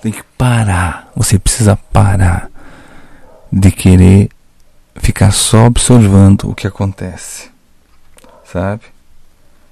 [0.00, 1.10] Tem que parar.
[1.14, 2.50] Você precisa parar
[3.52, 4.30] de querer
[4.96, 7.50] ficar só observando o que acontece.
[8.44, 8.82] Sabe?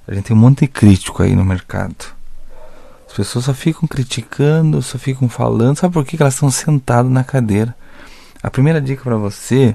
[0.07, 2.17] A gente tem um monte de crítico aí no mercado.
[3.09, 5.79] As pessoas só ficam criticando, só ficam falando.
[5.79, 7.75] Sabe por que elas estão sentadas na cadeira?
[8.43, 9.75] A primeira dica para você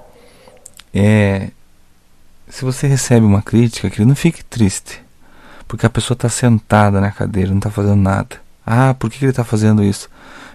[0.93, 1.49] é:
[2.47, 5.03] se você recebe uma crítica, que não fique triste,
[5.67, 8.41] porque a pessoa está sentada na cadeira, não está fazendo nada.
[8.65, 10.09] Ah, por que ele está fazendo isso?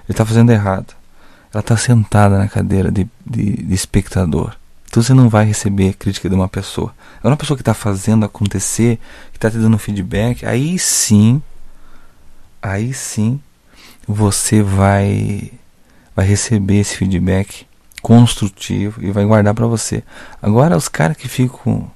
[0.09, 0.95] Ele está fazendo errado.
[1.52, 4.55] Ela está sentada na cadeira de, de, de, espectador.
[4.88, 6.95] Então você não vai receber crítica de uma pessoa.
[7.23, 8.98] É uma pessoa que está fazendo acontecer,
[9.30, 10.46] que está te dando feedback.
[10.46, 11.42] Aí sim,
[12.62, 13.38] aí sim,
[14.06, 15.52] você vai
[16.16, 17.66] vai receber esse feedback
[18.02, 20.02] construtivo e vai guardar para você.
[20.43, 21.88] Agora os caras que ficam,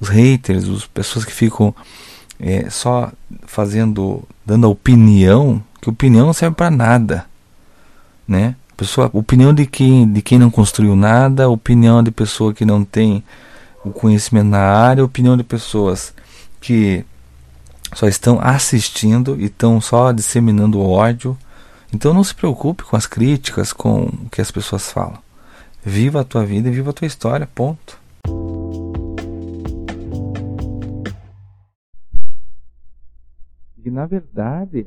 [0.00, 1.74] os haters, as pessoas que ficam
[2.40, 3.12] é, só
[3.46, 7.27] fazendo, dando opinião, que opinião não serve para nada,
[8.28, 8.54] né?
[8.76, 13.24] Pessoa, opinião de quem, de quem não construiu nada, opinião de pessoa que não tem
[13.84, 16.14] o conhecimento na área, opinião de pessoas
[16.60, 17.04] que
[17.94, 21.36] só estão assistindo e estão só disseminando ódio.
[21.92, 25.18] Então não se preocupe com as críticas, com o que as pessoas falam.
[25.82, 27.98] Viva a tua vida e viva a tua história, ponto.
[33.84, 34.86] E na verdade,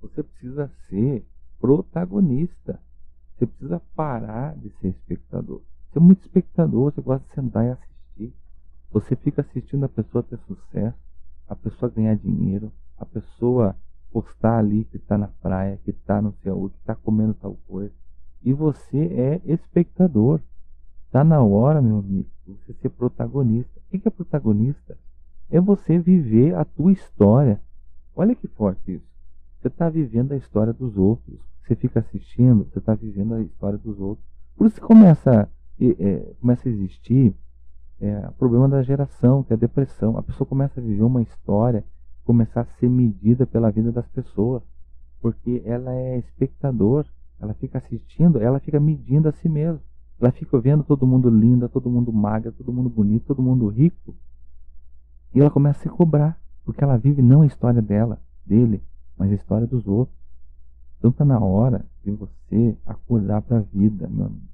[0.00, 1.24] você precisa ser
[1.60, 2.80] protagonista.
[3.36, 5.60] Você precisa parar de ser espectador.
[5.90, 8.34] Você é muito espectador, você gosta de sentar e assistir.
[8.90, 10.98] Você fica assistindo a pessoa ter sucesso,
[11.48, 13.76] a pessoa ganhar dinheiro, a pessoa
[14.10, 17.92] postar ali que está na praia, que está no céu, que está comendo tal coisa.
[18.42, 20.40] E você é espectador.
[21.06, 23.80] Está na hora, meu amigo, você ser protagonista.
[23.80, 24.98] O que é protagonista?
[25.50, 27.60] É você viver a tua história.
[28.14, 29.08] Olha que forte isso.
[29.58, 31.40] Você está vivendo a história dos outros.
[31.68, 34.26] Você fica assistindo, você está vivendo a história dos outros.
[34.56, 35.46] Por isso que começa,
[35.78, 37.34] é, começa a existir
[38.00, 40.16] é, o problema da geração, que é a depressão.
[40.16, 41.84] A pessoa começa a viver uma história,
[42.24, 44.62] começar a ser medida pela vida das pessoas,
[45.20, 47.04] porque ela é espectador,
[47.38, 49.82] ela fica assistindo, ela fica medindo a si mesma.
[50.18, 54.16] Ela fica vendo todo mundo linda, todo mundo magra, todo mundo bonito, todo mundo rico.
[55.34, 58.82] E ela começa a se cobrar, porque ela vive não a história dela, dele,
[59.18, 60.16] mas a história dos outros.
[60.98, 64.48] Então está na hora de você acordar para a vida, meu amigo.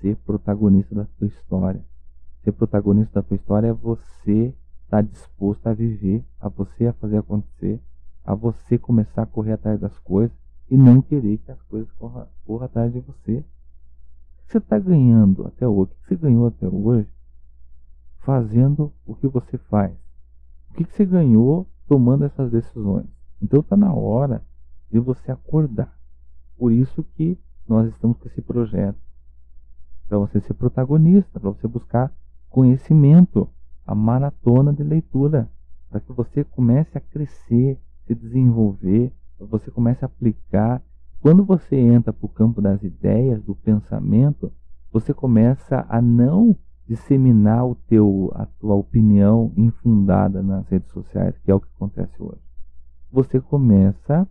[0.00, 1.84] Ser protagonista da sua história.
[2.42, 6.92] Ser protagonista da tua história é você estar tá disposto a viver, a você a
[6.94, 7.80] fazer acontecer,
[8.24, 10.34] a você começar a correr atrás das coisas
[10.70, 13.38] e não querer que as coisas corram, corram atrás de você.
[13.38, 15.92] O que você está ganhando até hoje?
[15.92, 17.08] O que você ganhou até hoje
[18.20, 19.92] fazendo o que você faz?
[20.70, 23.06] O que você ganhou tomando essas decisões?
[23.42, 24.42] Então está na hora
[24.90, 25.96] de você acordar.
[26.56, 27.38] Por isso que
[27.68, 28.98] nós estamos com esse projeto.
[30.08, 32.12] Para você ser protagonista, para você buscar
[32.48, 33.48] conhecimento,
[33.86, 35.50] a maratona de leitura,
[35.90, 40.82] para que você comece a crescer, se desenvolver, você comece a aplicar.
[41.20, 44.52] Quando você entra para o campo das ideias, do pensamento,
[44.90, 46.56] você começa a não
[46.86, 52.14] disseminar o teu, a tua opinião infundada nas redes sociais, que é o que acontece
[52.18, 52.40] hoje.
[53.12, 54.26] Você começa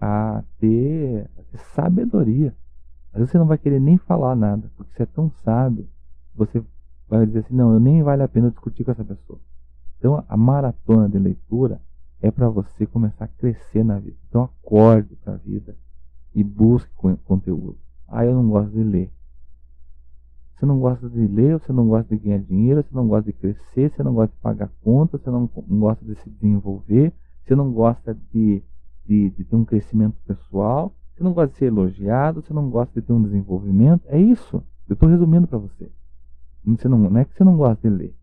[0.00, 1.28] a ter,
[1.74, 2.54] sabedoria.
[3.12, 5.88] Às vezes você não vai querer nem falar nada, porque você é tão sábio,
[6.34, 6.62] você
[7.08, 9.40] vai dizer assim, não, eu nem vale a pena discutir com essa pessoa.
[9.98, 11.80] Então a maratona de leitura
[12.20, 14.16] é para você começar a crescer na vida.
[14.28, 15.76] Então acorde para a vida
[16.34, 16.90] e busque
[17.24, 17.78] conteúdo.
[18.06, 19.12] Ah, eu não gosto de ler.
[20.54, 23.32] Você não gosta de ler, você não gosta de ganhar dinheiro, você não gosta de
[23.32, 25.48] crescer, você não gosta de pagar contas, você não
[25.78, 27.12] gosta de se desenvolver,
[27.44, 28.62] você não gosta de,
[29.08, 33.00] de, de ter um crescimento pessoal, você não gosta de ser elogiado, você não gosta
[33.00, 34.02] de ter um desenvolvimento.
[34.06, 34.62] É isso.
[34.88, 35.90] Eu estou resumindo para você.
[36.64, 38.14] Você não, não é que você não gosta de ler,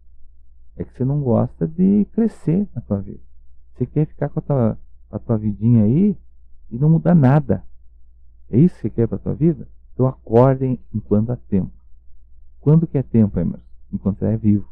[0.78, 3.20] é que você não gosta de crescer na sua vida.
[3.74, 4.80] Você quer ficar com a tua,
[5.10, 6.16] a tua vidinha aí
[6.70, 7.64] e não mudar nada.
[8.50, 9.68] É isso que você quer para a tua vida?
[9.94, 11.72] Então acordem enquanto há tempo.
[12.62, 13.66] Quando que é tempo, Emerson?
[13.92, 14.70] Enquanto você é vivo.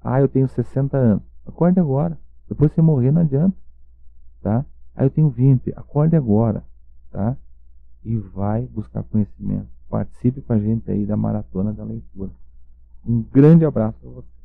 [0.00, 1.22] Ah, eu tenho 60 anos.
[1.46, 2.18] Acorde agora.
[2.48, 3.56] Depois você morrer não adianta.
[4.40, 4.64] Tá?
[4.94, 5.72] Ah, eu tenho 20.
[5.76, 6.64] Acorde agora.
[7.10, 7.36] Tá?
[8.04, 9.68] E vai buscar conhecimento.
[9.88, 12.30] Participe com a gente aí da maratona da leitura.
[13.06, 14.41] Um grande abraço para você.